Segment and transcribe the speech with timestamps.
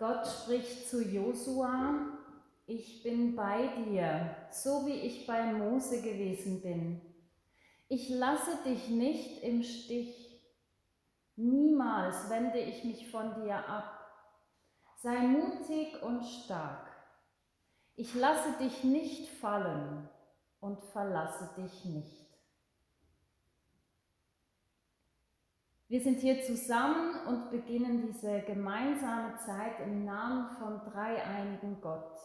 [0.00, 1.94] Gott spricht zu Josua,
[2.64, 7.02] ich bin bei dir, so wie ich bei Mose gewesen bin.
[7.86, 10.42] Ich lasse dich nicht im Stich.
[11.36, 14.00] Niemals wende ich mich von dir ab.
[15.02, 16.88] Sei mutig und stark.
[17.94, 20.08] Ich lasse dich nicht fallen
[20.60, 22.19] und verlasse dich nicht.
[25.90, 32.16] Wir sind hier zusammen und beginnen diese gemeinsame Zeit im Namen vom dreieinigen Gott,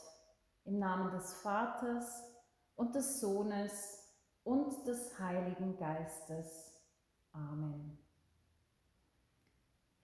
[0.66, 2.32] im Namen des Vaters
[2.76, 4.08] und des Sohnes
[4.44, 6.80] und des Heiligen Geistes.
[7.34, 7.98] Amen.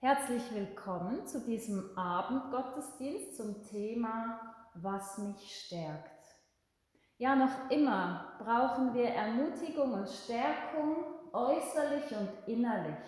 [0.00, 4.40] Herzlich willkommen zu diesem Abendgottesdienst zum Thema,
[4.74, 6.24] was mich stärkt.
[7.16, 10.96] Ja, noch immer brauchen wir Ermutigung und Stärkung
[11.32, 12.98] äußerlich und innerlich.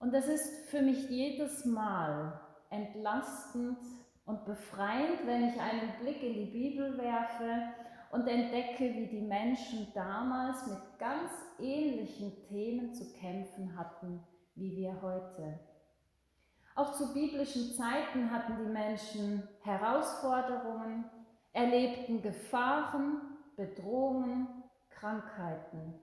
[0.00, 2.40] Und das ist für mich jedes Mal
[2.70, 3.78] entlastend
[4.24, 7.68] und befreiend, wenn ich einen Blick in die Bibel werfe
[8.10, 14.24] und entdecke, wie die Menschen damals mit ganz ähnlichen Themen zu kämpfen hatten
[14.54, 15.60] wie wir heute.
[16.74, 21.04] Auch zu biblischen Zeiten hatten die Menschen Herausforderungen,
[21.52, 23.20] erlebten Gefahren,
[23.56, 24.48] Bedrohungen,
[24.88, 25.94] Krankheiten.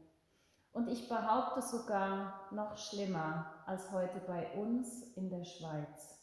[0.71, 6.17] Und ich behaupte sogar noch schlimmer als heute bei uns in der Schweiz.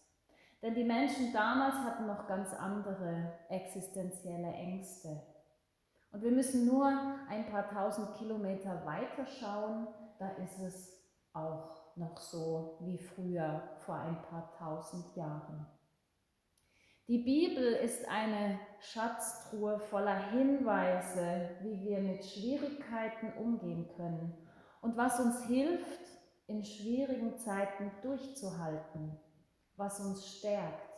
[0.63, 5.23] Denn die Menschen damals hatten noch ganz andere existenzielle Ängste.
[6.11, 6.87] Und wir müssen nur
[7.29, 9.89] ein paar tausend Kilometer weiter schauen,
[10.19, 15.67] da ist es auch noch so wie früher vor ein paar tausend Jahren.
[17.09, 24.33] Die Bibel ist eine Schatztruhe voller Hinweise, wie wir mit Schwierigkeiten umgehen können
[24.81, 26.14] und was uns hilft,
[26.47, 29.19] in schwierigen Zeiten durchzuhalten,
[29.77, 30.91] was uns stärkt.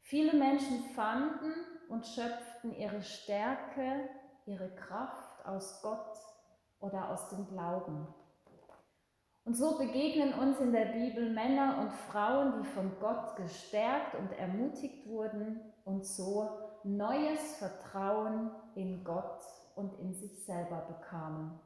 [0.00, 1.52] Viele Menschen fanden
[1.88, 4.08] und schöpften ihre Stärke,
[4.46, 6.16] ihre Kraft aus Gott
[6.80, 8.06] oder aus dem Glauben.
[9.44, 14.30] Und so begegnen uns in der Bibel Männer und Frauen, die von Gott gestärkt und
[14.32, 16.50] ermutigt wurden und so
[16.84, 19.40] neues Vertrauen in Gott
[19.74, 21.58] und in sich selber bekamen.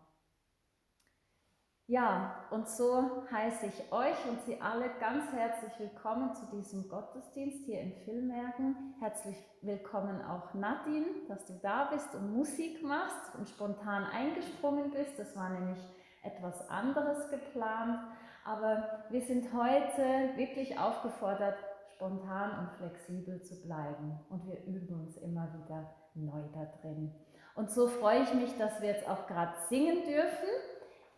[1.88, 7.64] Ja, und so heiße ich euch und Sie alle ganz herzlich willkommen zu diesem Gottesdienst
[7.64, 8.94] hier in Villmergen.
[9.00, 15.18] Herzlich willkommen auch Nadine, dass du da bist und Musik machst und spontan eingesprungen bist.
[15.18, 15.80] Das war nämlich
[16.22, 17.98] etwas anderes geplant,
[18.44, 21.58] aber wir sind heute wirklich aufgefordert,
[21.96, 27.12] spontan und flexibel zu bleiben und wir üben uns immer wieder neu da drin.
[27.56, 30.48] Und so freue ich mich, dass wir jetzt auch gerade singen dürfen.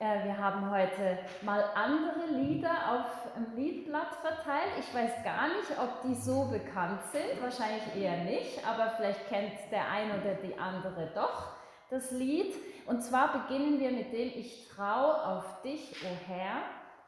[0.04, 4.72] Äh, wir haben heute mal andere Lieder auf dem Liedblatt verteilt.
[4.78, 9.52] Ich weiß gar nicht, ob die so bekannt sind, wahrscheinlich eher nicht, aber vielleicht kennt
[9.70, 11.54] der eine oder die andere doch
[11.88, 12.54] das Lied.
[12.86, 16.56] Und zwar beginnen wir mit dem Ich traue auf dich, o oh Herr.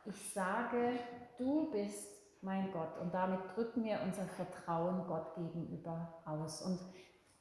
[0.07, 0.93] Ich sage,
[1.37, 2.09] du bist
[2.41, 2.99] mein Gott.
[3.03, 6.63] Und damit drücken wir unser Vertrauen Gott gegenüber aus.
[6.63, 6.81] Und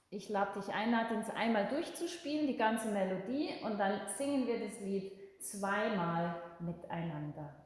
[0.10, 4.80] ich lade dich ein, Nadine, einmal durchzuspielen, die ganze Melodie, und dann singen wir das
[4.81, 5.15] Lied
[5.50, 7.65] zweimal miteinander.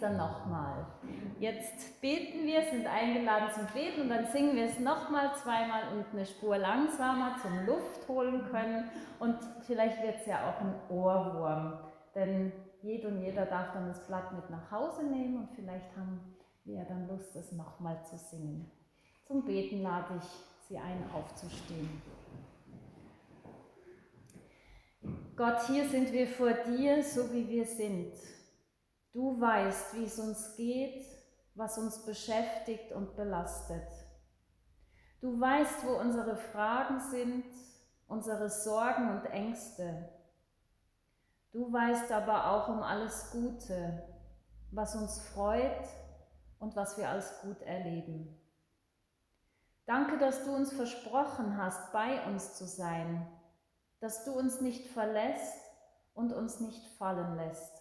[0.00, 0.86] Dann nochmal.
[1.40, 6.06] Jetzt beten wir, sind eingeladen zum Beten und dann singen wir es nochmal zweimal und
[6.12, 8.88] eine Spur langsamer zum Luft holen können.
[9.18, 11.78] Und vielleicht wird es ja auch ein Ohrwurm,
[12.14, 12.52] denn
[12.82, 16.84] jeder und jeder darf dann das Blatt mit nach Hause nehmen und vielleicht haben wir
[16.84, 18.70] dann Lust, es nochmal zu singen.
[19.24, 22.02] Zum Beten lade ich Sie ein, aufzustehen.
[25.34, 28.12] Gott, hier sind wir vor dir, so wie wir sind.
[29.18, 31.04] Du weißt, wie es uns geht,
[31.56, 33.88] was uns beschäftigt und belastet.
[35.20, 37.44] Du weißt, wo unsere Fragen sind,
[38.06, 40.08] unsere Sorgen und Ängste.
[41.50, 44.04] Du weißt aber auch um alles Gute,
[44.70, 45.88] was uns freut
[46.60, 48.40] und was wir als gut erleben.
[49.84, 53.26] Danke, dass du uns versprochen hast, bei uns zu sein,
[53.98, 55.58] dass du uns nicht verlässt
[56.14, 57.77] und uns nicht fallen lässt.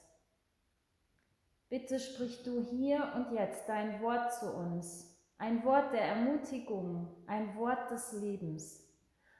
[1.70, 7.58] Bitte sprich du hier und jetzt dein Wort zu uns, ein Wort der Ermutigung, ein
[7.58, 8.84] Wort des Lebens,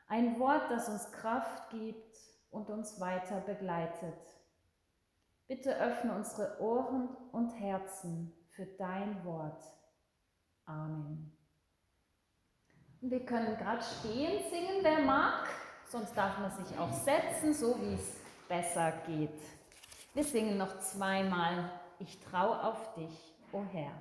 [0.08, 2.18] ein Wort, das uns Kraft gibt
[2.52, 4.20] und uns weiter begleitet.
[5.48, 9.64] Bitte öffne unsere Ohren und Herzen für dein Wort.
[10.66, 11.32] Amen.
[13.00, 15.48] Wir können gerade stehen singen, wer mag,
[15.88, 18.18] sonst darf man sich auch setzen, so wie es
[18.50, 19.40] besser geht.
[20.14, 23.92] Wir singen noch zweimal ich trau auf dich, o oh Herr.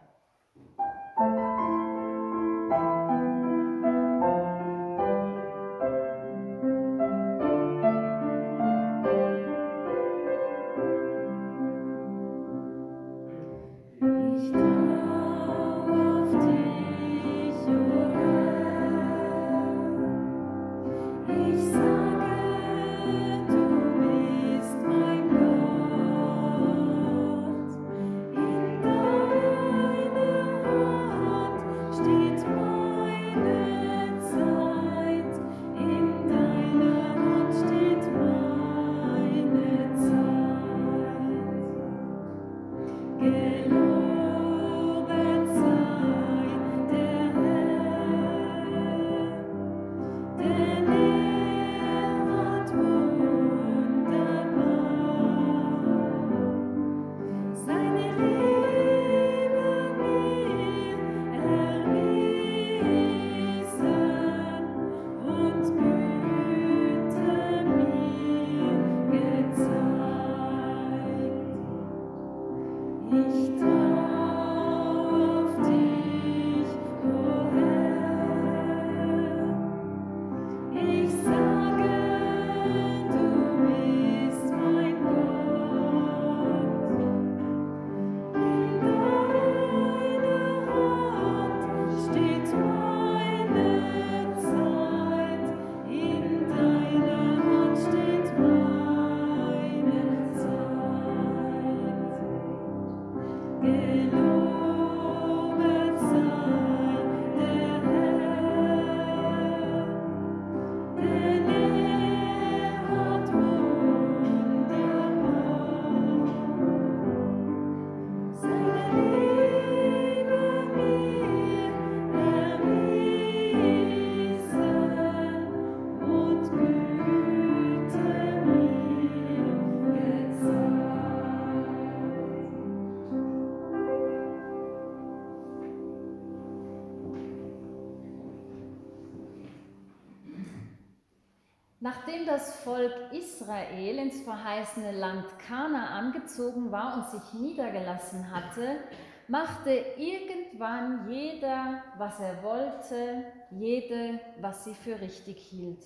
[142.26, 148.80] Das Volk Israel ins verheißene Land Kana angezogen war und sich niedergelassen hatte,
[149.28, 155.84] machte irgendwann jeder, was er wollte, jede, was sie für richtig hielt.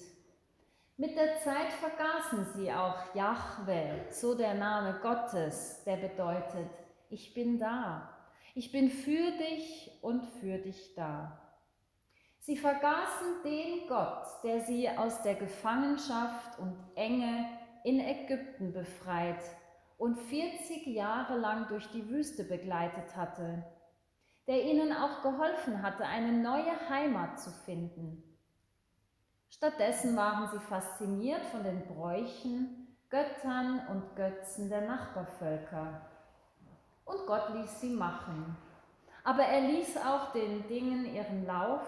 [0.97, 6.71] Mit der Zeit vergaßen sie auch Jahwe, so der Name Gottes, der bedeutet,
[7.11, 8.17] ich bin da,
[8.55, 11.50] ich bin für dich und für dich da.
[12.51, 17.47] Sie vergaßen den Gott, der sie aus der Gefangenschaft und Enge
[17.85, 19.39] in Ägypten befreit
[19.99, 23.65] und 40 Jahre lang durch die Wüste begleitet hatte,
[24.49, 28.21] der ihnen auch geholfen hatte, eine neue Heimat zu finden.
[29.49, 36.01] Stattdessen waren sie fasziniert von den Bräuchen, Göttern und Götzen der Nachbarvölker.
[37.05, 38.57] Und Gott ließ sie machen.
[39.23, 41.83] Aber er ließ auch den Dingen ihren Lauf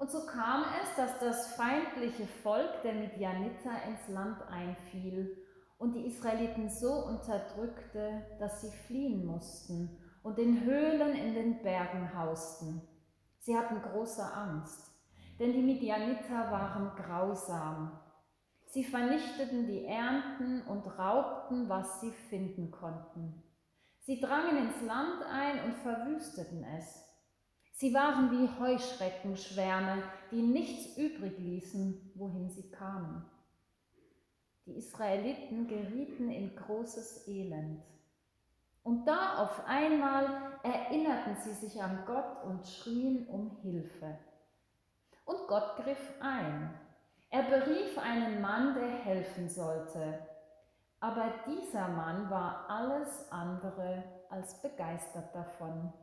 [0.00, 5.36] und so kam es, dass das feindliche Volk der Midianiter ins Land einfiel
[5.76, 12.14] und die Israeliten so unterdrückte, dass sie fliehen mussten und in Höhlen in den Bergen
[12.14, 12.80] hausten.
[13.40, 14.90] Sie hatten große Angst,
[15.38, 18.00] denn die Midianiter waren grausam.
[18.68, 23.42] Sie vernichteten die Ernten und raubten, was sie finden konnten.
[24.00, 27.09] Sie drangen ins Land ein und verwüsteten es.
[27.80, 33.24] Sie waren wie Heuschreckenschwärme, die nichts übrig ließen, wohin sie kamen.
[34.66, 37.82] Die Israeliten gerieten in großes Elend.
[38.82, 40.26] Und da auf einmal
[40.62, 44.18] erinnerten sie sich an Gott und schrien um Hilfe.
[45.24, 46.78] Und Gott griff ein.
[47.30, 50.18] Er berief einen Mann, der helfen sollte.
[51.00, 55.94] Aber dieser Mann war alles andere als begeistert davon.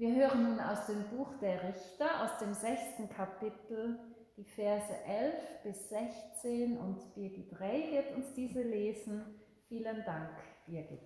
[0.00, 3.98] Wir hören nun aus dem Buch der Richter, aus dem sechsten Kapitel,
[4.34, 9.22] die Verse 11 bis 16 und Birgit Rey wird uns diese lesen.
[9.68, 10.30] Vielen Dank,
[10.64, 11.02] Birgit.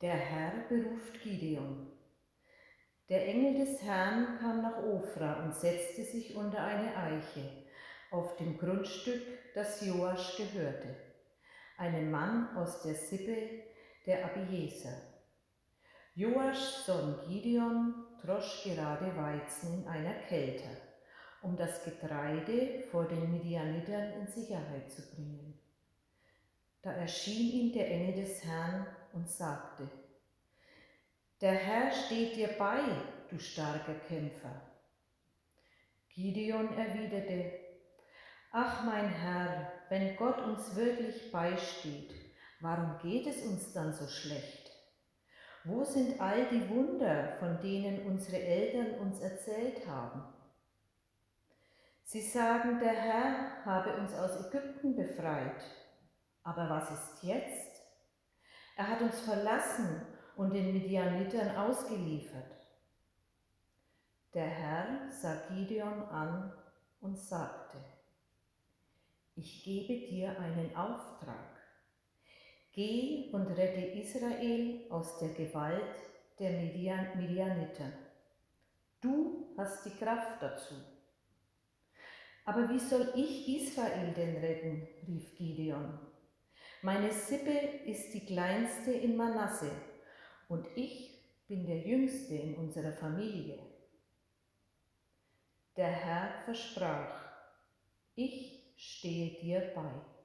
[0.00, 1.95] Der Herr beruft Gideon.
[3.08, 7.48] Der Engel des Herrn kam nach Ofra und setzte sich unter eine Eiche
[8.10, 9.22] auf dem Grundstück,
[9.54, 10.96] das Joasch gehörte,
[11.76, 13.62] einem Mann aus der Sippe
[14.06, 15.02] der Abieser.
[16.16, 20.68] Joaschs Sohn Gideon drosch gerade Weizen in einer Kälte,
[21.42, 25.60] um das Getreide vor den Midianitern in Sicherheit zu bringen.
[26.82, 29.88] Da erschien ihm der Engel des Herrn und sagte,
[31.40, 32.80] der Herr steht dir bei,
[33.28, 34.62] du starker Kämpfer.
[36.08, 37.52] Gideon erwiderte,
[38.52, 42.14] Ach mein Herr, wenn Gott uns wirklich beisteht,
[42.60, 44.70] warum geht es uns dann so schlecht?
[45.64, 50.22] Wo sind all die Wunder, von denen unsere Eltern uns erzählt haben?
[52.04, 55.60] Sie sagen, der Herr habe uns aus Ägypten befreit.
[56.44, 57.82] Aber was ist jetzt?
[58.76, 62.66] Er hat uns verlassen und den Midianitern ausgeliefert.
[64.34, 66.52] Der Herr sah Gideon an
[67.00, 67.78] und sagte,
[69.34, 71.56] ich gebe dir einen Auftrag.
[72.72, 75.96] Geh und rette Israel aus der Gewalt
[76.38, 77.92] der Midian Midianiter.
[79.00, 80.74] Du hast die Kraft dazu.
[82.44, 84.86] Aber wie soll ich Israel denn retten?
[85.06, 85.98] rief Gideon.
[86.82, 89.70] Meine Sippe ist die kleinste in Manasse
[90.48, 91.10] und ich
[91.48, 93.58] bin der Jüngste in unserer Familie.
[95.76, 97.24] Der Herr versprach,
[98.14, 100.15] ich stehe dir bei.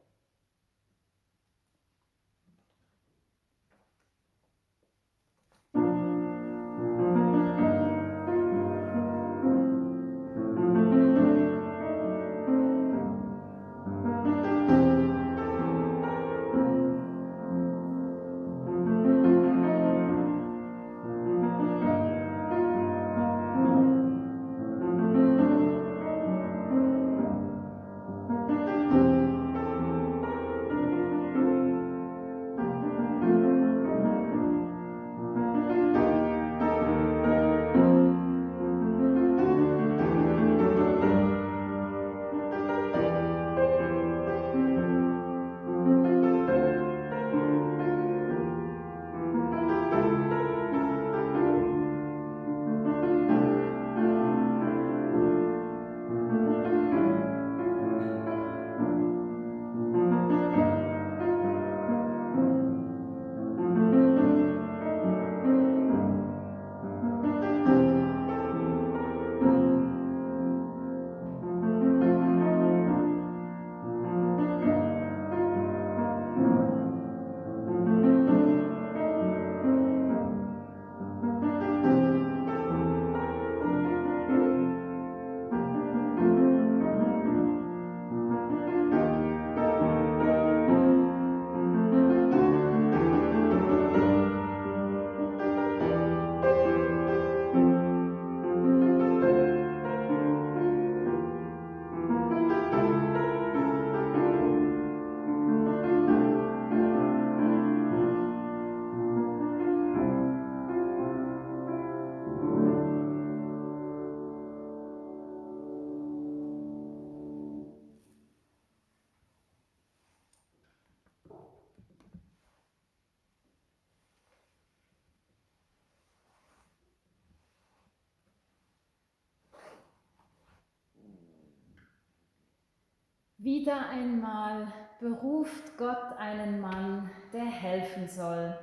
[133.44, 138.56] Wieder einmal beruft Gott einen Mann, der helfen soll.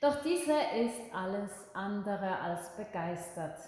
[0.00, 3.58] Doch dieser ist alles andere als begeistert.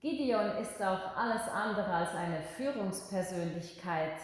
[0.00, 4.16] Gideon ist auch alles andere als eine Führungspersönlichkeit.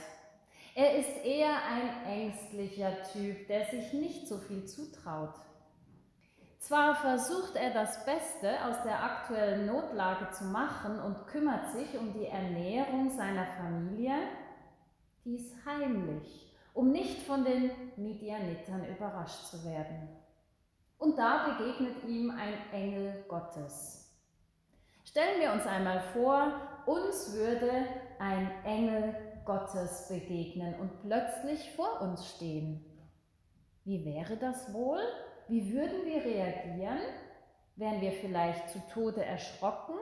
[0.74, 5.34] Er ist eher ein ängstlicher Typ, der sich nicht so viel zutraut.
[6.58, 12.12] Zwar versucht er das Beste aus der aktuellen Notlage zu machen und kümmert sich um
[12.12, 14.14] die Ernährung seiner Familie,
[15.24, 20.08] dies heimlich, um nicht von den Midianitern überrascht zu werden.
[20.98, 24.12] Und da begegnet ihm ein Engel Gottes.
[25.04, 26.52] Stellen wir uns einmal vor,
[26.86, 27.86] uns würde
[28.18, 32.84] ein Engel Gottes begegnen und plötzlich vor uns stehen.
[33.84, 35.00] Wie wäre das wohl?
[35.48, 36.98] Wie würden wir reagieren?
[37.76, 39.94] Wären wir vielleicht zu Tode erschrocken?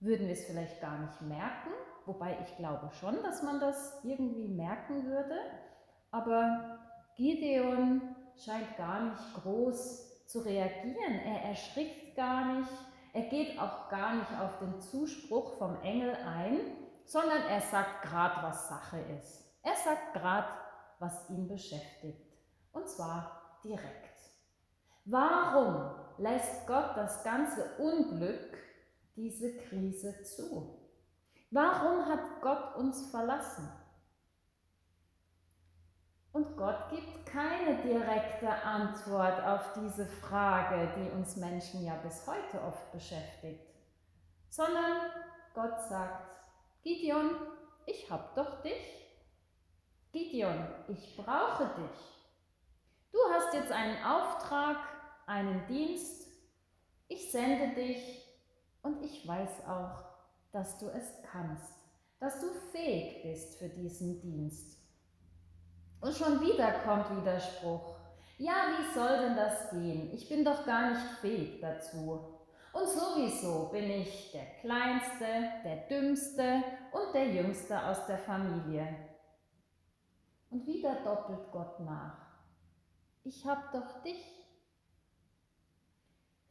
[0.00, 1.70] Würden wir es vielleicht gar nicht merken?
[2.04, 5.38] Wobei ich glaube schon, dass man das irgendwie merken würde.
[6.10, 6.78] Aber
[7.16, 11.14] Gideon scheint gar nicht groß zu reagieren.
[11.24, 12.70] Er erschrickt gar nicht.
[13.14, 16.60] Er geht auch gar nicht auf den Zuspruch vom Engel ein,
[17.04, 19.44] sondern er sagt gerade, was Sache ist.
[19.62, 20.48] Er sagt gerade,
[20.98, 22.26] was ihn beschäftigt.
[22.72, 24.07] Und zwar direkt.
[25.10, 28.58] Warum lässt Gott das ganze Unglück,
[29.16, 30.78] diese Krise zu?
[31.50, 33.72] Warum hat Gott uns verlassen?
[36.32, 42.60] Und Gott gibt keine direkte Antwort auf diese Frage, die uns Menschen ja bis heute
[42.60, 43.64] oft beschäftigt,
[44.50, 45.10] sondern
[45.54, 46.36] Gott sagt,
[46.82, 47.30] Gideon,
[47.86, 49.08] ich hab doch dich.
[50.12, 52.18] Gideon, ich brauche dich.
[53.10, 54.76] Du hast jetzt einen Auftrag,
[55.28, 56.26] einen Dienst,
[57.06, 58.26] ich sende dich
[58.82, 60.04] und ich weiß auch,
[60.52, 61.74] dass du es kannst,
[62.18, 64.78] dass du fähig bist für diesen Dienst.
[66.00, 67.96] Und schon wieder kommt Widerspruch.
[68.38, 70.12] Ja, wie soll denn das gehen?
[70.14, 72.38] Ich bin doch gar nicht fähig dazu.
[72.72, 75.26] Und sowieso bin ich der Kleinste,
[75.64, 76.62] der Dümmste
[76.92, 78.86] und der Jüngste aus der Familie.
[80.50, 82.16] Und wieder doppelt Gott nach.
[83.24, 84.37] Ich hab doch dich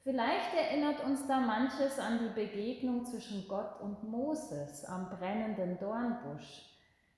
[0.07, 6.63] Vielleicht erinnert uns da manches an die Begegnung zwischen Gott und Moses am brennenden Dornbusch.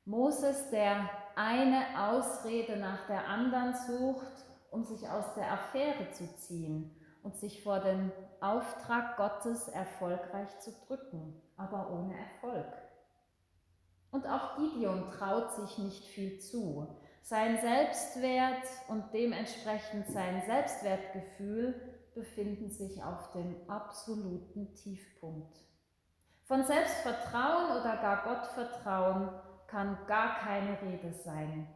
[0.05, 6.89] Moses, der eine Ausrede nach der anderen sucht, um sich aus der Affäre zu ziehen
[7.21, 12.73] und sich vor dem Auftrag Gottes erfolgreich zu drücken, aber ohne Erfolg.
[14.09, 16.87] Und auch Gideon traut sich nicht viel zu.
[17.21, 25.57] Sein Selbstwert und dementsprechend sein Selbstwertgefühl befinden sich auf dem absoluten Tiefpunkt.
[26.43, 29.29] Von Selbstvertrauen oder gar Gottvertrauen
[29.67, 31.67] kann gar keine Rede sein.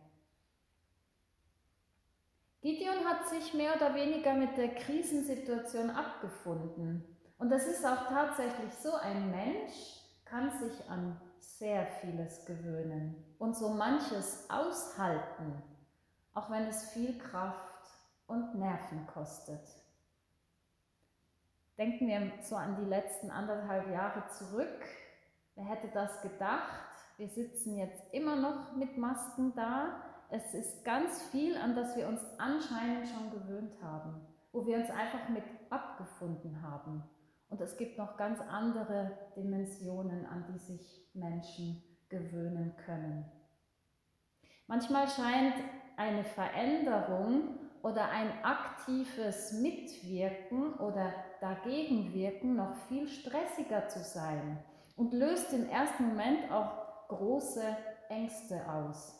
[2.62, 7.06] Gideon hat sich mehr oder weniger mit der Krisensituation abgefunden.
[7.38, 9.74] Und das ist auch tatsächlich so, ein Mensch
[10.26, 15.62] kann sich an sehr vieles gewöhnen und so manches aushalten,
[16.34, 17.86] auch wenn es viel Kraft
[18.28, 19.83] und Nerven kostet.
[21.84, 24.86] Denken wir so an die letzten anderthalb Jahre zurück.
[25.56, 26.88] Wer hätte das gedacht?
[27.18, 30.02] Wir sitzen jetzt immer noch mit Masken da.
[30.30, 34.90] Es ist ganz viel, an das wir uns anscheinend schon gewöhnt haben, wo wir uns
[34.92, 37.04] einfach mit abgefunden haben.
[37.50, 43.30] Und es gibt noch ganz andere Dimensionen, an die sich Menschen gewöhnen können.
[44.68, 45.56] Manchmal scheint
[45.98, 51.14] eine Veränderung oder ein aktives Mitwirken oder
[51.44, 54.64] Dagegenwirken noch viel stressiger zu sein
[54.96, 57.66] und löst im ersten Moment auch große
[58.08, 59.20] Ängste aus.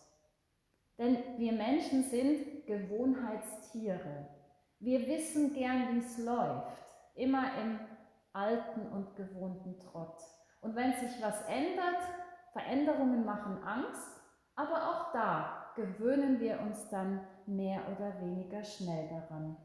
[0.98, 4.30] Denn wir Menschen sind Gewohnheitstiere.
[4.80, 7.80] Wir wissen gern, wie es läuft, immer im
[8.32, 10.18] alten und gewohnten Trott.
[10.62, 12.04] Und wenn sich was ändert,
[12.54, 14.22] Veränderungen machen Angst,
[14.56, 19.58] aber auch da gewöhnen wir uns dann mehr oder weniger schnell daran.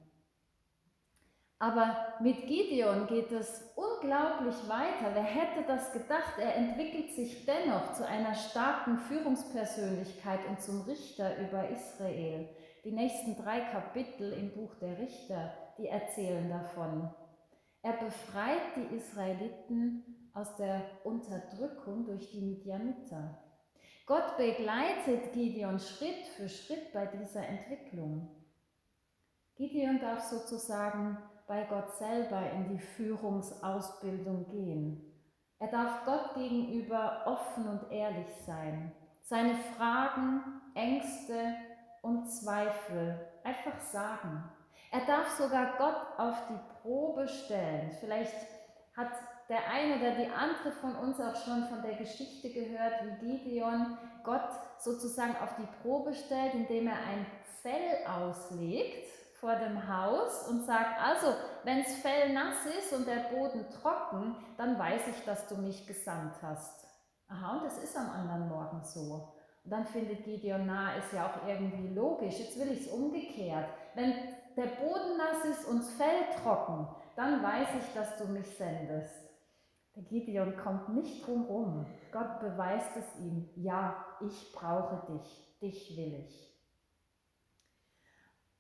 [1.61, 5.13] Aber mit Gideon geht es unglaublich weiter.
[5.13, 6.39] Wer hätte das gedacht?
[6.39, 12.49] Er entwickelt sich dennoch zu einer starken Führungspersönlichkeit und zum Richter über Israel.
[12.85, 17.11] Die nächsten drei Kapitel im Buch der Richter, die erzählen davon.
[17.83, 23.37] Er befreit die Israeliten aus der Unterdrückung durch die Midianiter.
[24.07, 28.29] Gott begleitet Gideon Schritt für Schritt bei dieser Entwicklung.
[29.57, 35.03] Gideon darf sozusagen bei Gott selber in die Führungsausbildung gehen.
[35.59, 41.55] Er darf Gott gegenüber offen und ehrlich sein, seine Fragen, Ängste
[42.03, 44.45] und Zweifel einfach sagen.
[44.93, 47.91] Er darf sogar Gott auf die Probe stellen.
[47.99, 48.35] Vielleicht
[48.97, 49.11] hat
[49.49, 53.97] der eine oder die andere von uns auch schon von der Geschichte gehört, wie Gideon
[54.23, 57.27] Gott sozusagen auf die Probe stellt, indem er ein
[57.63, 61.29] Fell auslegt vor dem Haus und sagt, also
[61.65, 65.87] wenn das Fell nass ist und der Boden trocken, dann weiß ich, dass du mich
[65.87, 66.87] gesandt hast.
[67.29, 69.35] Aha, und das ist am anderen Morgen so.
[69.65, 72.39] Und dann findet Gideon, na, ist ja auch irgendwie logisch.
[72.39, 73.69] Jetzt will ich es umgekehrt.
[73.95, 74.15] Wenn
[74.57, 79.29] der Boden nass ist und das Fell trocken, dann weiß ich, dass du mich sendest.
[79.95, 81.87] Der Gideon kommt nicht drum rum.
[82.13, 83.51] Gott beweist es ihm.
[83.57, 85.59] Ja, ich brauche dich.
[85.61, 86.48] Dich will ich.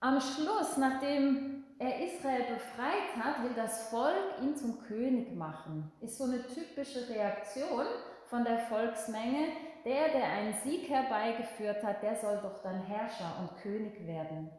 [0.01, 5.91] Am Schluss, nachdem er Israel befreit hat, will das Volk ihn zum König machen.
[6.01, 7.85] Ist so eine typische Reaktion
[8.27, 9.49] von der Volksmenge.
[9.85, 14.51] Der, der einen Sieg herbeigeführt hat, der soll doch dann Herrscher und König werden.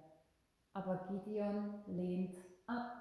[0.74, 2.36] Aber Gideon lehnt
[2.68, 3.00] ab.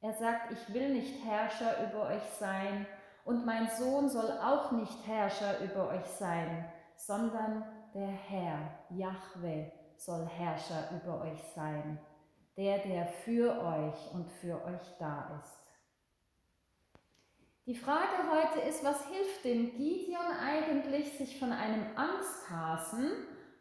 [0.00, 2.86] Er sagt, ich will nicht Herrscher über euch sein
[3.24, 8.58] und mein Sohn soll auch nicht Herrscher über euch sein, sondern der Herr,
[8.90, 11.98] Jahwe, soll Herrscher über euch sein,
[12.56, 15.64] der, der für euch und für euch da ist.
[17.66, 23.10] Die Frage heute ist, was hilft dem Gideon eigentlich, sich von einem Angsthasen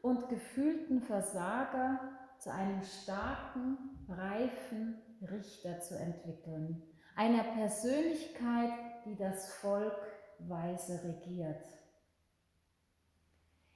[0.01, 1.99] und gefühlten Versager
[2.37, 3.77] zu einem starken,
[4.09, 6.83] reifen Richter zu entwickeln,
[7.15, 8.73] einer Persönlichkeit,
[9.05, 9.95] die das Volk
[10.39, 11.63] weise regiert.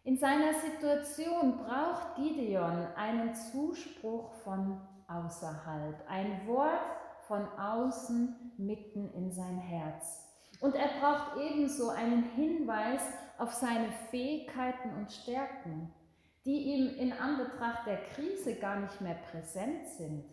[0.08, 6.80] In seiner Situation braucht Gideon einen Zuspruch von außerhalb, ein Wort
[7.24, 10.24] von außen mitten in sein Herz.
[10.62, 13.02] Und er braucht ebenso einen Hinweis
[13.38, 15.94] auf seine Fähigkeiten und Stärken,
[16.46, 20.24] die ihm in Anbetracht der Krise gar nicht mehr präsent sind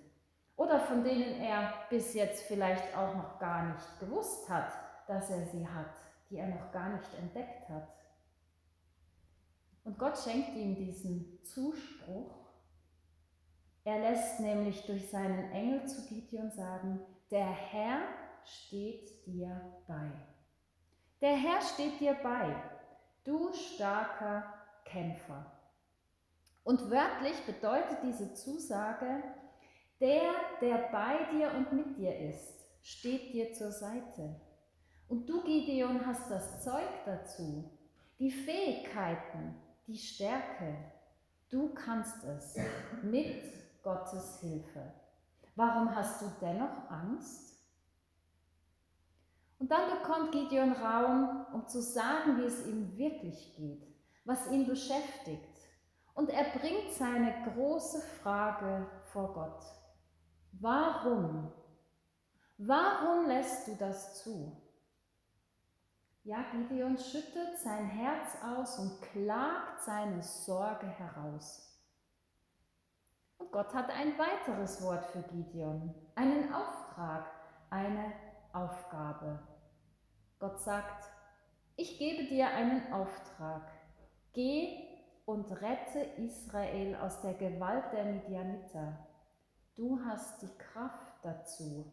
[0.54, 4.72] oder von denen er bis jetzt vielleicht auch noch gar nicht gewusst hat,
[5.08, 5.96] dass er sie hat,
[6.30, 7.88] die er noch gar nicht entdeckt hat.
[9.84, 12.34] Und Gott schenkt ihm diesen Zuspruch.
[13.84, 18.00] Er lässt nämlich durch seinen Engel zu Gideon sagen, der Herr
[18.44, 20.10] steht dir bei.
[21.20, 22.54] Der Herr steht dir bei,
[23.24, 24.44] du starker
[24.84, 25.52] Kämpfer.
[26.64, 29.22] Und wörtlich bedeutet diese Zusage,
[30.00, 34.40] der, der bei dir und mit dir ist, steht dir zur Seite.
[35.08, 37.70] Und du, Gideon, hast das Zeug dazu,
[38.18, 39.54] die Fähigkeiten,
[39.86, 40.76] die Stärke.
[41.50, 42.56] Du kannst es
[43.02, 44.92] mit Gottes Hilfe.
[45.56, 47.54] Warum hast du dennoch Angst?
[49.58, 53.86] Und dann bekommt Gideon Raum, um zu sagen, wie es ihm wirklich geht,
[54.24, 55.60] was ihn beschäftigt.
[56.14, 59.64] Und er bringt seine große Frage vor Gott.
[60.52, 61.52] Warum?
[62.58, 64.63] Warum lässt du das zu?
[66.26, 71.78] Ja, Gideon schüttet sein Herz aus und klagt seine Sorge heraus.
[73.36, 77.26] Und Gott hat ein weiteres Wort für Gideon, einen Auftrag,
[77.68, 78.14] eine
[78.54, 79.38] Aufgabe.
[80.38, 81.04] Gott sagt,
[81.76, 83.70] ich gebe dir einen Auftrag.
[84.32, 84.82] Geh
[85.26, 89.06] und rette Israel aus der Gewalt der Midianiter.
[89.74, 91.92] Du hast die Kraft dazu.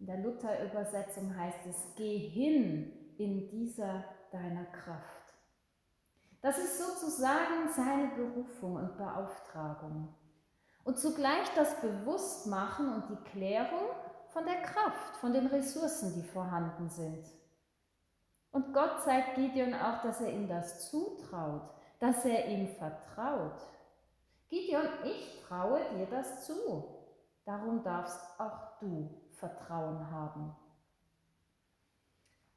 [0.00, 5.34] In der Luther-Übersetzung heißt es, geh hin in dieser deiner Kraft.
[6.40, 10.14] Das ist sozusagen seine Berufung und Beauftragung.
[10.84, 13.90] Und zugleich das Bewusstmachen und die Klärung
[14.30, 17.24] von der Kraft, von den Ressourcen, die vorhanden sind.
[18.50, 21.70] Und Gott zeigt Gideon auch, dass er ihm das zutraut,
[22.00, 23.60] dass er ihm vertraut.
[24.48, 26.84] Gideon, ich traue dir das zu.
[27.44, 30.54] Darum darfst auch du Vertrauen haben.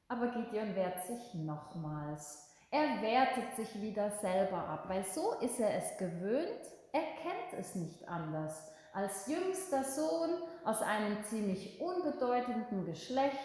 [0.07, 2.45] Aber Gideon wehrt sich nochmals.
[2.71, 6.61] Er wertet sich wieder selber ab, weil so ist er es gewöhnt.
[6.91, 8.71] Er kennt es nicht anders.
[8.93, 13.37] Als jüngster Sohn aus einem ziemlich unbedeutenden Geschlecht.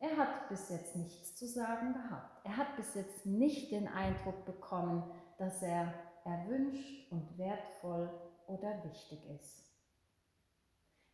[0.00, 2.44] Er hat bis jetzt nichts zu sagen gehabt.
[2.44, 5.94] Er hat bis jetzt nicht den Eindruck bekommen, dass er
[6.24, 8.10] erwünscht und wertvoll
[8.46, 9.70] oder wichtig ist.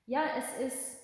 [0.06, 1.00] Ja, es ist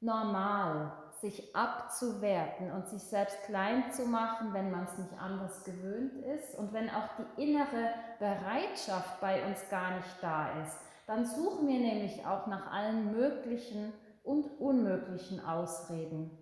[0.00, 6.14] normal, sich abzuwerten und sich selbst klein zu machen, wenn man es nicht anders gewöhnt
[6.16, 11.68] ist und wenn auch die innere Bereitschaft bei uns gar nicht da ist, dann suchen
[11.68, 13.92] wir nämlich auch nach allen möglichen
[14.24, 16.36] und unmöglichen Ausreden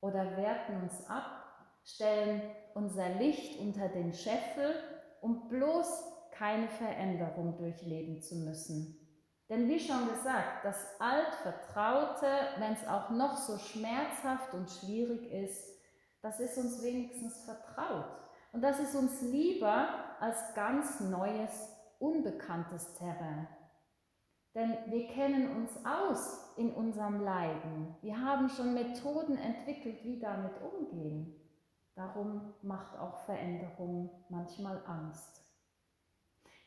[0.00, 1.44] oder werten uns ab,
[1.84, 2.42] stellen
[2.74, 4.74] unser Licht unter den Scheffel
[5.20, 8.99] um bloß keine Veränderung durchleben zu müssen.
[9.50, 15.76] Denn wie schon gesagt, das Altvertraute, wenn es auch noch so schmerzhaft und schwierig ist,
[16.22, 18.16] das ist uns wenigstens vertraut.
[18.52, 19.88] Und das ist uns lieber
[20.20, 23.48] als ganz neues, unbekanntes Terrain.
[24.54, 27.96] Denn wir kennen uns aus in unserem Leiden.
[28.02, 31.34] Wir haben schon Methoden entwickelt, wie damit umgehen.
[31.96, 35.44] Darum macht auch Veränderung manchmal Angst.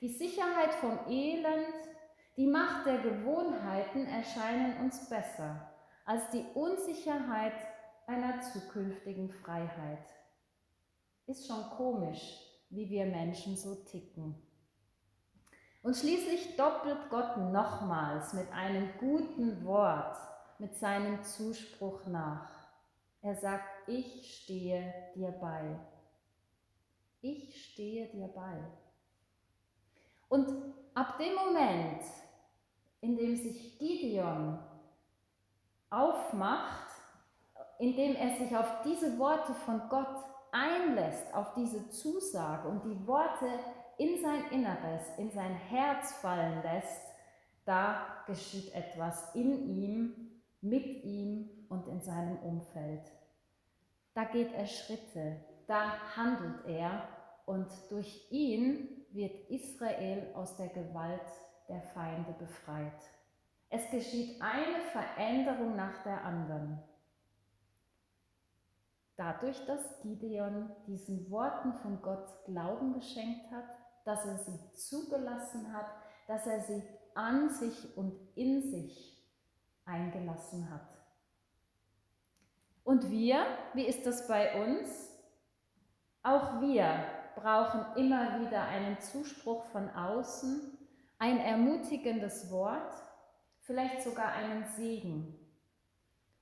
[0.02, 1.93] Die Sicherheit vom Elend,
[2.36, 5.70] die Macht der Gewohnheiten erscheinen uns besser
[6.06, 7.54] als die Unsicherheit
[8.08, 10.06] einer zukünftigen Freiheit.
[11.28, 14.36] Ist schon komisch, wie wir Menschen so ticken.
[15.84, 20.18] Und schließlich doppelt Gott nochmals mit einem guten Wort,
[20.60, 22.50] mit seinem Zuspruch nach.
[23.22, 25.80] Er sagt, ich stehe dir bei.
[27.22, 28.64] Ich stehe dir bei.
[30.30, 32.02] Und ab dem Moment,
[33.04, 34.58] in dem sich Gideon
[35.90, 36.88] aufmacht,
[37.78, 43.08] in dem er sich auf diese Worte von Gott einlässt, auf diese Zusage und die
[43.08, 43.48] Worte
[43.98, 47.02] in sein Inneres, in sein Herz fallen lässt,
[47.66, 53.04] da geschieht etwas in ihm, mit ihm und in seinem Umfeld.
[54.14, 55.38] Da geht er Schritte,
[55.68, 57.08] da handelt er
[57.46, 61.22] und durch ihn wird Israel aus der Gewalt
[61.70, 63.02] der Feinde befreit.
[63.70, 66.80] Es geschieht eine Veränderung nach der anderen.
[69.16, 73.66] Dadurch, dass Gideon diesen Worten von Gott Glauben geschenkt hat,
[74.06, 75.88] dass er sie zugelassen hat,
[76.28, 76.84] dass er sie
[77.16, 79.24] an sich und in sich
[79.86, 80.88] eingelassen hat.
[82.84, 85.10] Und wir, wie ist das bei uns?
[86.22, 90.78] Auch wir brauchen immer wieder einen Zuspruch von außen,
[91.24, 92.94] ein ermutigendes Wort,
[93.62, 95.40] vielleicht sogar einen Segen.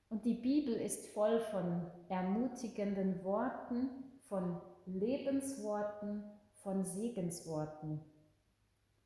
[0.08, 3.90] Und die Bibel ist voll von ermutigenden Worten,
[4.28, 6.24] von Lebensworten,
[6.64, 8.00] von Segensworten.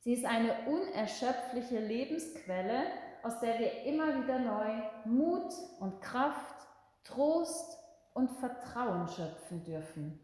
[0.00, 2.84] Sie ist eine unerschöpfliche Lebensquelle,
[3.22, 6.66] aus der wir immer wieder neu Mut und Kraft,
[7.04, 7.76] Trost
[8.14, 10.20] und Vertrauen schöpfen dürfen.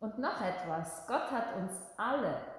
[0.00, 2.57] Und noch etwas, Gott hat uns alle,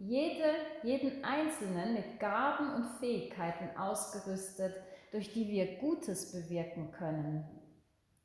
[0.00, 4.74] jede, jeden Einzelnen mit Gaben und Fähigkeiten ausgerüstet,
[5.12, 7.44] durch die wir Gutes bewirken können.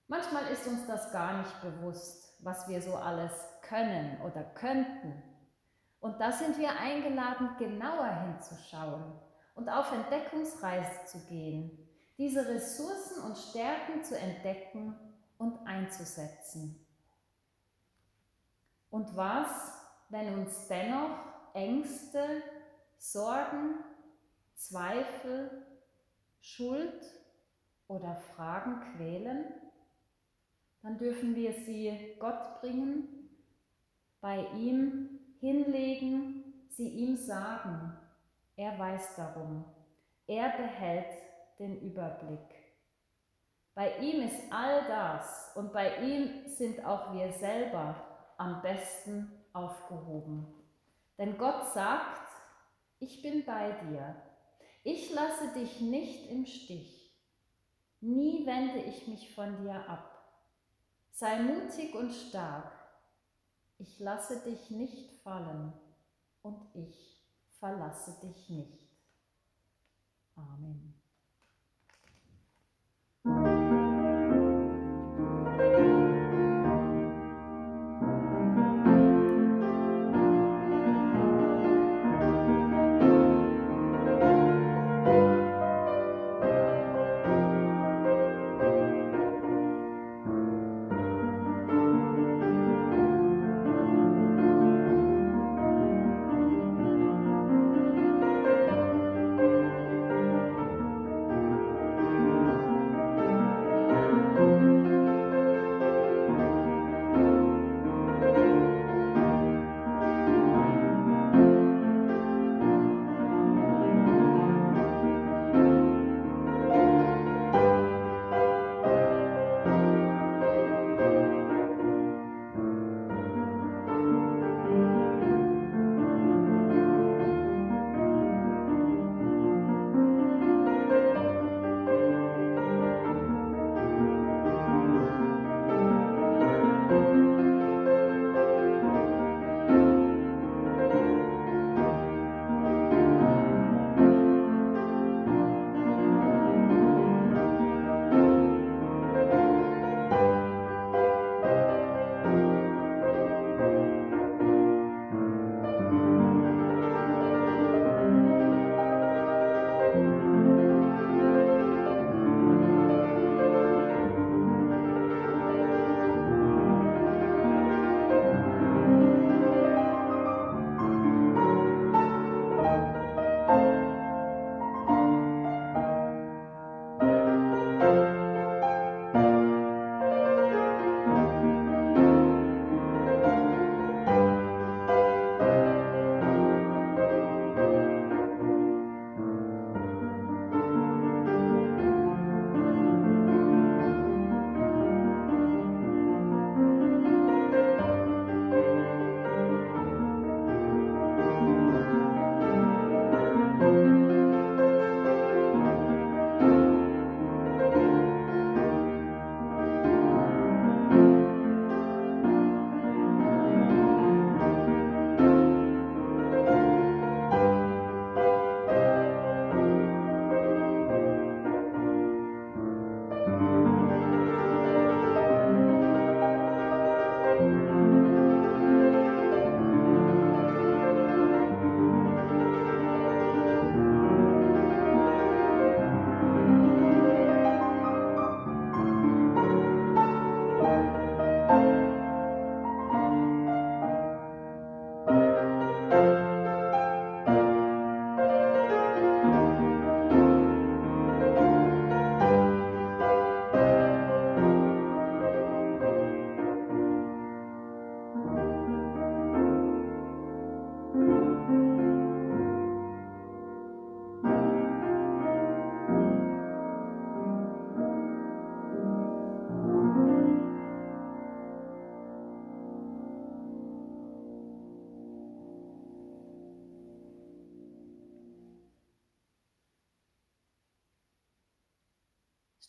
[0.08, 5.22] Manchmal ist uns das gar nicht bewusst, was wir so alles können oder könnten.
[6.00, 9.20] Und da sind wir eingeladen, genauer hinzuschauen
[9.56, 11.72] und auf Entdeckungsreise zu gehen,
[12.18, 14.96] diese Ressourcen und Stärken zu entdecken
[15.38, 16.86] und einzusetzen.
[18.90, 19.50] Und was,
[20.10, 22.44] wenn uns dennoch Ängste,
[22.98, 23.80] Sorgen,
[24.56, 25.66] Zweifel,
[26.42, 27.02] Schuld
[27.88, 29.46] oder Fragen quälen?
[30.84, 33.30] Dann dürfen wir sie Gott bringen
[34.20, 37.98] bei ihm hinlegen, sie ihm sagen.
[38.56, 39.66] Er weiß darum.
[40.28, 41.14] Er behält
[41.58, 42.56] den Überblick.
[43.76, 47.96] Bei ihm ist all das und bei ihm sind auch wir selber
[48.38, 50.65] am besten aufgehoben.
[51.18, 52.30] Denn Gott sagt,
[53.00, 54.16] ich bin bei dir.
[54.84, 57.14] Ich lasse dich nicht im Stich.
[58.02, 60.12] Nie wende ich mich von dir ab.
[61.12, 62.86] Sei mutig und stark
[63.78, 65.74] ich lasse dich nicht fallen
[66.42, 67.22] und ich
[67.60, 68.90] verlasse dich nicht.
[70.36, 70.95] Amen.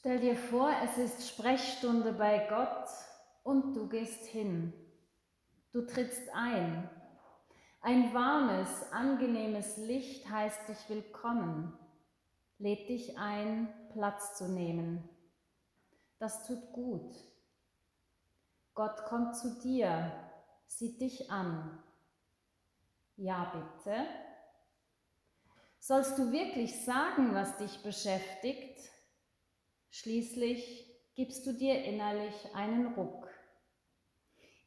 [0.06, 2.86] Stell dir vor, es ist Sprechstunde bei Gott
[3.42, 4.72] und du gehst hin.
[5.72, 6.88] Du trittst ein.
[7.80, 11.76] Ein warmes, angenehmes Licht heißt dich willkommen,
[12.58, 15.08] lädt dich ein, Platz zu nehmen.
[16.20, 17.16] Das tut gut.
[18.74, 20.12] Gott kommt zu dir,
[20.68, 21.82] sieht dich an.
[23.16, 24.06] Ja, bitte.
[25.80, 28.92] Sollst du wirklich sagen, was dich beschäftigt?
[29.98, 33.30] Schließlich gibst du dir innerlich einen Ruck.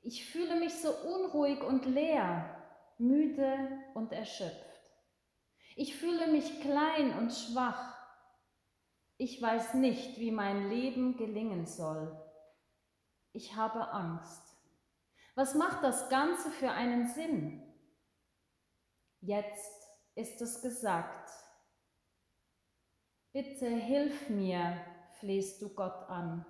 [0.02, 2.66] Ich fühle mich so unruhig und leer,
[2.98, 4.82] müde und erschöpft.
[5.76, 7.96] Ich fühle mich klein und schwach.
[9.18, 12.20] Ich weiß nicht, wie mein Leben gelingen soll.
[13.32, 14.58] Ich habe Angst.
[15.36, 17.72] Was macht das Ganze für einen Sinn?
[19.22, 19.76] Jetzt
[20.16, 21.30] ist es gesagt.
[23.32, 24.89] Bitte hilf mir,
[25.20, 26.46] flehst du Gott an.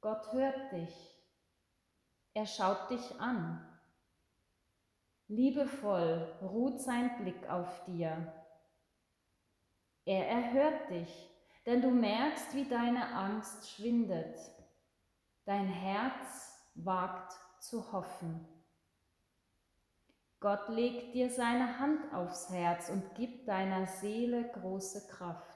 [0.00, 0.94] Gott hört dich.
[2.32, 3.66] Er schaut dich an.
[5.28, 8.32] Liebevoll ruht sein Blick auf dir.
[10.04, 11.30] Er erhört dich,
[11.66, 14.38] denn du merkst, wie deine Angst schwindet.
[15.44, 18.48] Dein Herz wagt zu hoffen.
[20.40, 25.49] Gott legt dir seine Hand aufs Herz und gibt deiner Seele große Kraft.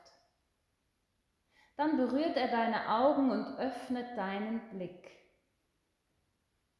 [1.76, 5.10] Dann berührt er deine Augen und öffnet deinen Blick.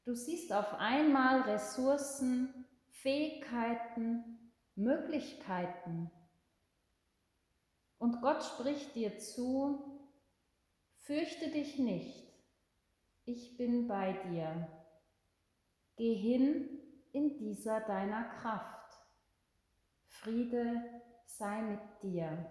[0.05, 6.11] Du siehst auf einmal Ressourcen, Fähigkeiten, Möglichkeiten.
[7.99, 10.09] Und Gott spricht dir zu,
[10.99, 12.33] fürchte dich nicht,
[13.25, 14.69] ich bin bei dir.
[15.97, 16.69] Geh hin
[17.13, 18.93] in dieser deiner Kraft.
[20.07, 20.83] Friede
[21.25, 22.51] sei mit dir.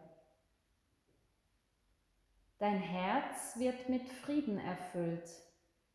[2.64, 5.30] Dein Herz wird mit Frieden erfüllt,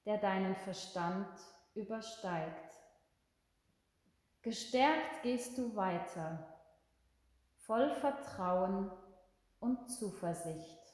[0.04, 1.26] der deinen Verstand
[1.72, 2.74] übersteigt.
[4.42, 6.46] Gestärkt gehst du weiter,
[7.56, 8.90] voll Vertrauen
[9.60, 10.92] und Zuversicht.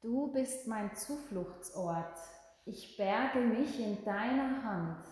[0.00, 2.16] Du bist mein Zufluchtsort,
[2.64, 5.04] ich berge mich in deiner Hand,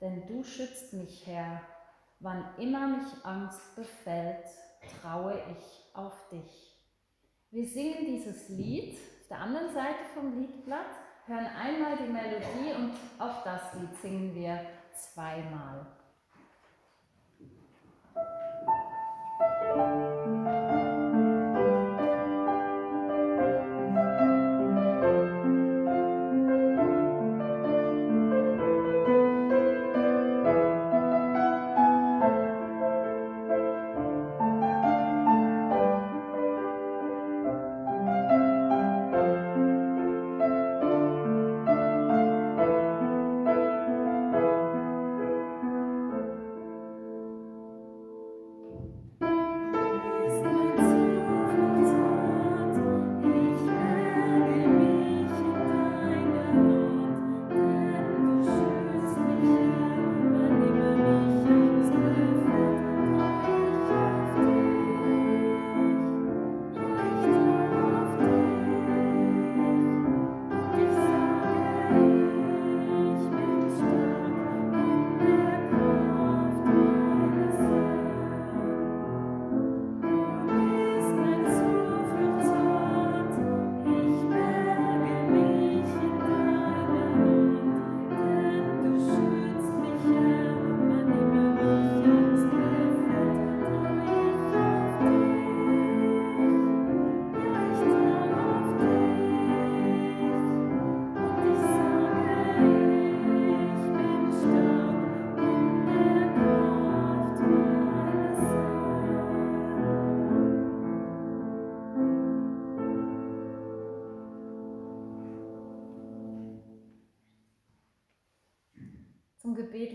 [0.00, 1.62] denn du schützt mich, Herr.
[2.20, 4.46] Wann immer mich Angst befällt,
[5.00, 6.76] traue ich auf dich.
[7.50, 10.86] Wir singen dieses Lied auf der anderen Seite vom Liedblatt,
[11.26, 14.60] hören einmal die Melodie und auch das Lied singen wir
[14.94, 15.86] zweimal.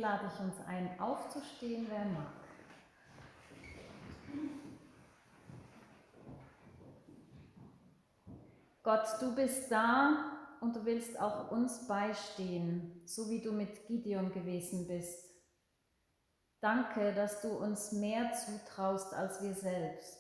[0.08, 2.32] Lade ich uns ein, aufzustehen, wer mag.
[8.84, 10.32] Gott, du bist da
[10.62, 15.26] und du willst auch uns beistehen, so wie du mit Gideon gewesen bist.
[16.62, 20.18] Danke, dass du uns mehr zutraust als wir selbst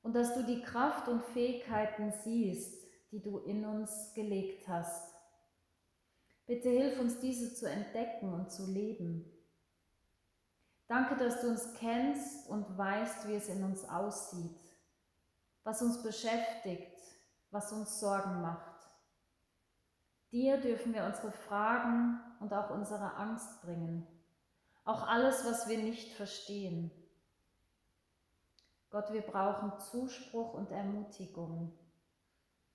[0.00, 2.82] und dass du die Kraft und Fähigkeiten siehst,
[3.12, 5.15] die du in uns gelegt hast.
[6.46, 9.32] Bitte hilf uns, diese zu entdecken und zu leben.
[10.86, 14.60] Danke, dass du uns kennst und weißt, wie es in uns aussieht,
[15.64, 16.96] was uns beschäftigt,
[17.50, 18.76] was uns Sorgen macht.
[20.30, 24.06] Dir dürfen wir unsere Fragen und auch unsere Angst bringen,
[24.84, 26.92] auch alles, was wir nicht verstehen.
[28.90, 31.76] Gott, wir brauchen Zuspruch und Ermutigung,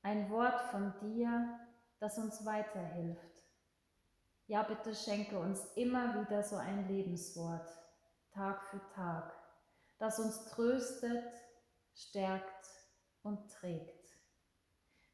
[0.01, 1.57] ein Wort von dir,
[1.99, 3.30] das uns weiterhilft.
[4.51, 7.69] Ja, bitte schenke uns immer wieder so ein Lebenswort,
[8.33, 9.31] Tag für Tag,
[9.97, 11.23] das uns tröstet,
[11.93, 12.67] stärkt
[13.23, 14.09] und trägt.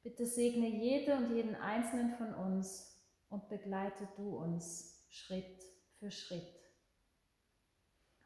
[0.02, 5.64] Bitte segne jede und jeden einzelnen von uns und begleite du uns Schritt
[6.00, 6.60] für Schritt.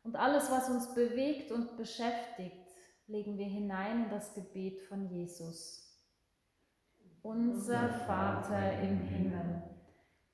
[0.03, 2.69] Und alles, was uns bewegt und beschäftigt,
[3.07, 5.93] legen wir hinein in das Gebet von Jesus.
[7.21, 9.70] Unser Vater im Himmel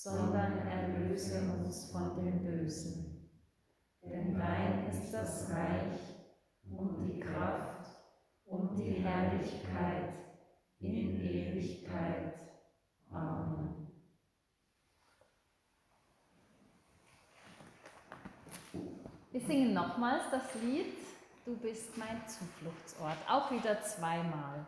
[0.00, 3.30] sondern erlöse uns von dem Bösen.
[4.02, 5.98] Denn dein ist das Reich
[6.70, 7.86] und die Kraft
[8.46, 10.14] und die Herrlichkeit
[10.80, 12.34] in Ewigkeit.
[13.10, 13.92] Amen.
[19.30, 21.02] Wir singen nochmals das Lied
[21.44, 24.64] Du bist mein Zufluchtsort, auch wieder zweimal.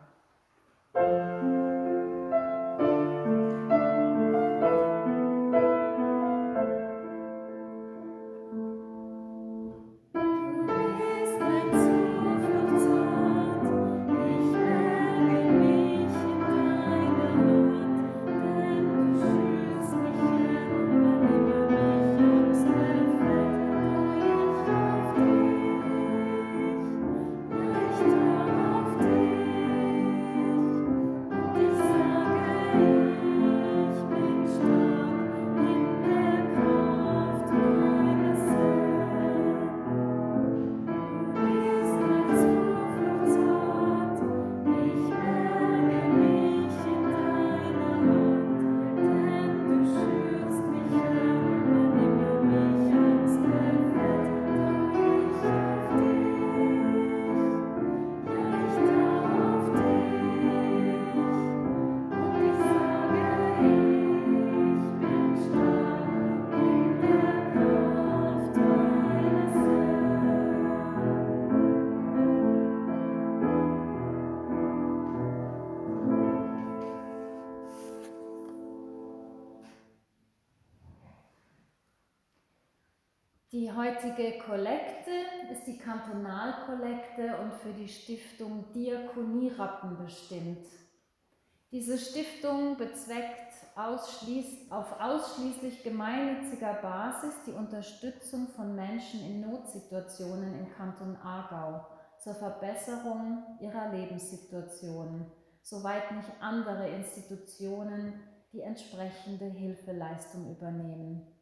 [83.95, 85.11] Heutige Kollekte
[85.51, 90.65] ist die Kantonalkollekte und für die Stiftung Diakonierappen bestimmt.
[91.71, 100.73] Diese Stiftung bezweckt ausschließ, auf ausschließlich gemeinnütziger Basis die Unterstützung von Menschen in Notsituationen im
[100.75, 101.85] Kanton Aargau
[102.19, 105.31] zur Verbesserung ihrer Lebenssituation,
[105.61, 108.13] soweit nicht andere Institutionen
[108.53, 111.34] die entsprechende Hilfeleistung übernehmen.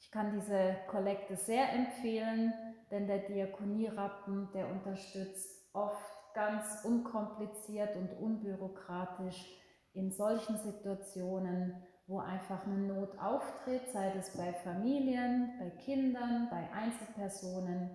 [0.00, 2.52] Ich kann diese Kollekte sehr empfehlen,
[2.90, 9.44] denn der Diakonierappen, der unterstützt oft ganz unkompliziert und unbürokratisch
[9.92, 16.70] in solchen Situationen, wo einfach eine Not auftritt, sei es bei Familien, bei Kindern, bei
[16.72, 17.90] Einzelpersonen.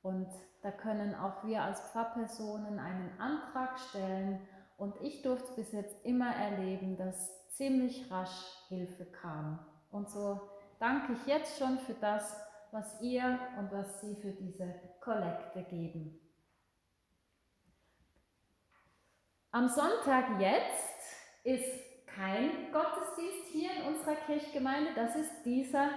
[0.00, 0.28] Und
[0.62, 4.40] da können auch wir als Pfarrpersonen einen Antrag stellen.
[4.78, 9.58] Und ich durfte bis jetzt immer erleben, dass ziemlich rasch Hilfe kam.
[9.90, 10.40] Und so
[10.78, 12.36] danke ich jetzt schon für das,
[12.70, 16.20] was ihr und was Sie für diese Kollekte geben.
[19.50, 20.98] Am Sonntag jetzt
[21.44, 25.88] ist kein Gottesdienst hier in unserer Kirchgemeinde, das ist dieser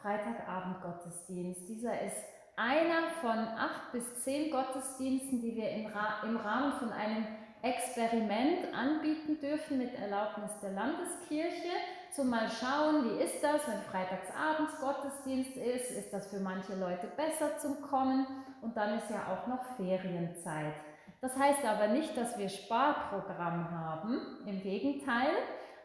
[0.00, 1.68] Freitagabend-Gottesdienst.
[1.68, 2.16] Dieser ist
[2.56, 7.26] einer von acht bis zehn Gottesdiensten, die wir im Rahmen von einem
[7.62, 11.72] Experiment anbieten dürfen mit Erlaubnis der Landeskirche.
[12.10, 17.06] Zum mal schauen, wie ist das, wenn freitagsabends Gottesdienst ist, ist das für manche Leute
[17.16, 18.26] besser zum Kommen
[18.62, 20.74] und dann ist ja auch noch Ferienzeit.
[21.20, 25.30] Das heißt aber nicht, dass wir Sparprogramm haben, im Gegenteil.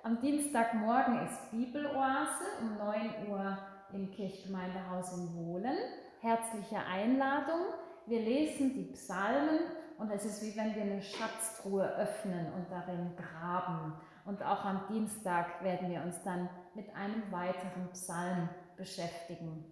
[0.03, 3.57] Am Dienstagmorgen ist Bibeloase um 9 Uhr
[3.91, 5.77] im Kirchgemeindehaus in Wohlen.
[6.21, 7.59] Herzliche Einladung.
[8.05, 9.59] Wir lesen die Psalmen
[9.97, 13.93] und es ist wie wenn wir eine Schatztruhe öffnen und darin graben.
[14.25, 19.71] Und auch am Dienstag werden wir uns dann mit einem weiteren Psalm beschäftigen.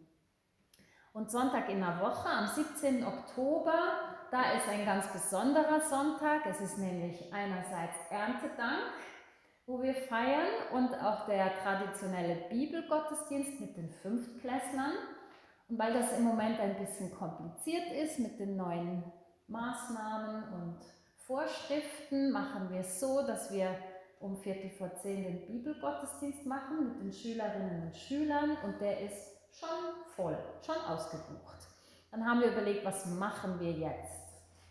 [1.12, 3.06] Und Sonntag in der Woche, am 17.
[3.06, 3.80] Oktober,
[4.32, 6.46] da ist ein ganz besonderer Sonntag.
[6.48, 8.82] Es ist nämlich einerseits Erntedank,
[9.68, 14.94] wo wir feiern, und auch der traditionelle Bibelgottesdienst mit den Fünftklässlern.
[15.70, 19.04] Und weil das im Moment ein bisschen kompliziert ist mit den neuen
[19.48, 20.80] Maßnahmen und
[21.18, 23.78] Vorschriften machen wir so, dass wir
[24.20, 29.34] um Viertel vor zehn den Bibelgottesdienst machen mit den Schülerinnen und Schülern und der ist
[29.52, 29.68] schon
[30.16, 31.68] voll, schon ausgebucht.
[32.12, 34.24] Dann haben wir überlegt, was machen wir jetzt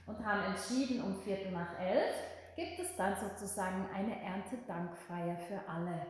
[0.07, 2.15] und haben entschieden, um Viertel nach elf
[2.57, 6.07] gibt es dann sozusagen eine Erntedankfeier für alle.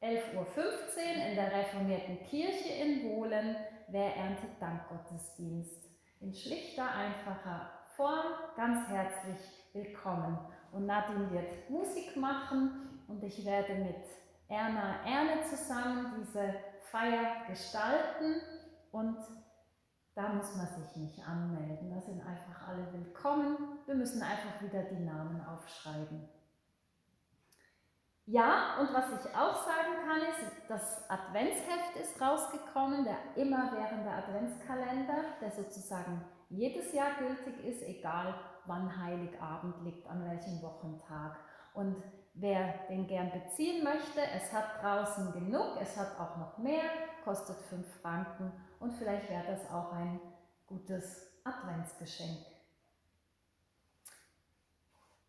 [0.00, 3.56] 11.15 Uhr in der reformierten Kirche in Wohlen
[3.88, 5.87] wäre Erntedankgottesdienst
[6.20, 9.38] in schlichter, einfacher Form ganz herzlich
[9.72, 10.38] willkommen.
[10.72, 14.04] Und Nadine wird Musik machen und ich werde mit
[14.48, 16.54] Erna Erne zusammen diese
[16.90, 18.40] Feier gestalten
[18.90, 19.18] und
[20.14, 21.90] da muss man sich nicht anmelden.
[21.90, 23.56] Da sind einfach alle willkommen.
[23.86, 26.28] Wir müssen einfach wieder die Namen aufschreiben.
[28.30, 35.24] Ja, und was ich auch sagen kann, ist, das Adventsheft ist rausgekommen, der immerwährende Adventskalender,
[35.40, 38.34] der sozusagen jedes Jahr gültig ist, egal
[38.66, 41.38] wann Heiligabend liegt, an welchem Wochentag.
[41.72, 42.02] Und
[42.34, 46.84] wer den gern beziehen möchte, es hat draußen genug, es hat auch noch mehr,
[47.24, 50.20] kostet 5 Franken und vielleicht wäre das auch ein
[50.66, 52.57] gutes Adventsgeschenk.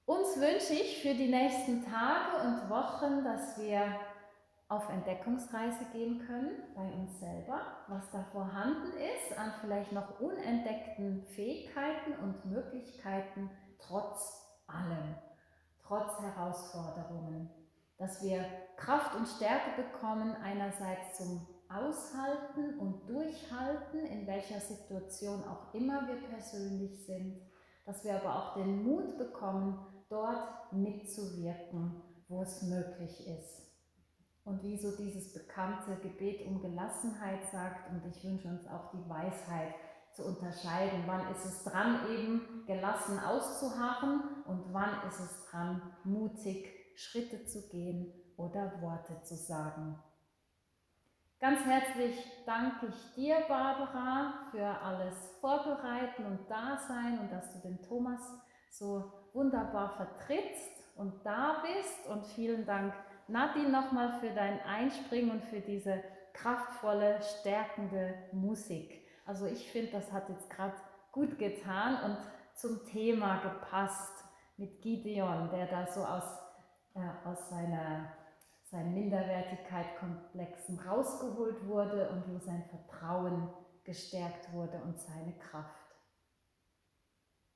[0.09, 3.95] Uns wünsche ich für die nächsten Tage und Wochen, dass wir
[4.67, 11.27] auf Entdeckungsreise gehen können bei uns selber, was da vorhanden ist an vielleicht noch unentdeckten
[11.27, 15.13] Fähigkeiten und Möglichkeiten trotz allem,
[15.83, 17.51] trotz Herausforderungen,
[17.99, 18.43] dass wir
[18.77, 26.17] Kraft und Stärke bekommen, einerseits zum Aushalten und Durchhalten, in welcher Situation auch immer wir
[26.29, 27.39] persönlich sind,
[27.85, 33.69] dass wir aber auch den Mut bekommen, dort mitzuwirken, wo es möglich ist.
[34.43, 39.09] Und wie so dieses bekannte Gebet um Gelassenheit sagt, und ich wünsche uns auch die
[39.09, 39.75] Weisheit
[40.13, 46.67] zu unterscheiden, wann ist es dran, eben gelassen auszuharren und wann ist es dran, mutig
[46.95, 49.99] Schritte zu gehen oder Worte zu sagen.
[51.39, 57.81] Ganz herzlich danke ich dir, Barbara, für alles Vorbereiten und Dasein und dass du den
[57.81, 58.19] Thomas
[58.69, 62.07] so wunderbar vertrittst und da bist.
[62.07, 62.93] Und vielen Dank,
[63.27, 66.03] Nadine, nochmal für dein Einspringen und für diese
[66.33, 69.05] kraftvolle, stärkende Musik.
[69.25, 70.75] Also ich finde, das hat jetzt gerade
[71.11, 72.17] gut getan und
[72.55, 74.23] zum Thema gepasst
[74.57, 76.37] mit Gideon, der da so aus,
[76.95, 78.11] äh, aus seiner,
[78.63, 83.49] seinen Minderwertigkeitkomplexen rausgeholt wurde und wo sein Vertrauen
[83.83, 85.88] gestärkt wurde und seine Kraft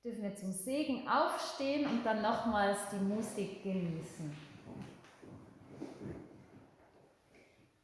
[0.03, 4.35] dürfen wir zum Segen aufstehen und dann nochmals die Musik genießen.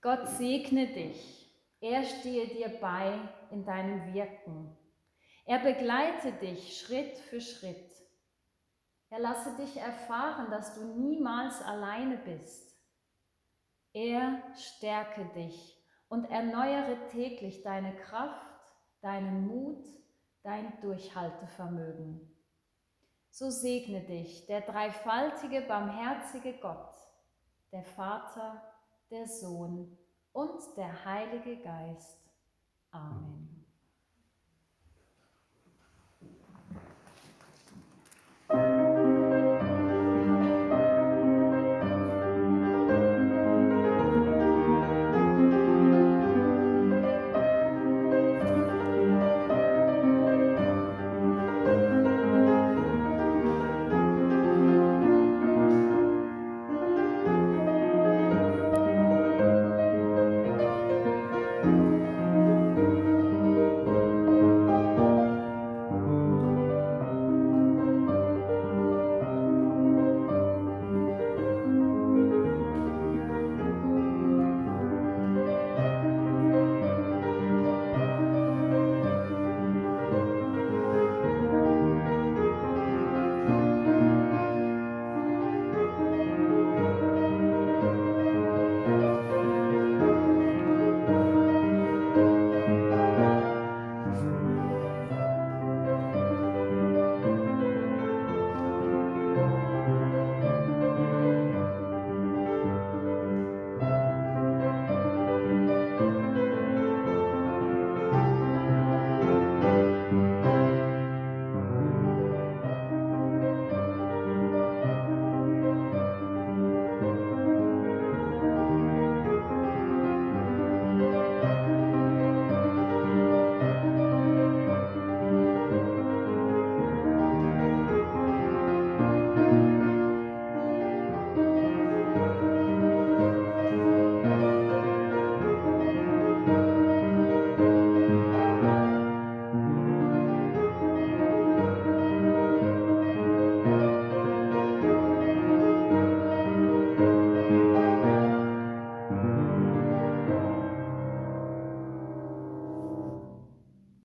[0.01, 1.49] Gott segne dich.
[1.79, 3.17] Er stehe dir bei
[3.51, 4.77] in deinem Wirken.
[5.45, 7.89] Er begleite dich Schritt für Schritt.
[9.09, 12.77] Er lasse dich erfahren, dass du niemals alleine bist.
[13.93, 18.45] Er stärke dich und erneuere täglich deine Kraft,
[19.01, 19.85] deinen Mut,
[20.43, 22.35] dein Durchhaltevermögen.
[23.29, 26.95] So segne dich der dreifaltige, barmherzige Gott,
[27.71, 28.61] der Vater,
[29.11, 29.97] der Sohn
[30.33, 32.19] und der Heilige Geist.
[32.91, 33.58] Amen.